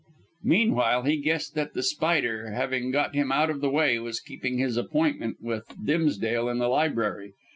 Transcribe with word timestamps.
Meanwhile, 0.43 1.03
he 1.03 1.17
guessed 1.17 1.53
that 1.53 1.75
The 1.75 1.83
Spider, 1.83 2.49
having 2.49 2.89
got 2.89 3.13
him 3.13 3.31
out 3.31 3.51
of 3.51 3.61
the 3.61 3.69
way, 3.69 3.99
was 3.99 4.19
keeping 4.19 4.57
his 4.57 4.75
appointment 4.75 5.37
with 5.41 5.75
Dimsdale 5.85 6.49
in 6.49 6.57
the 6.57 6.69
library. 6.69 7.35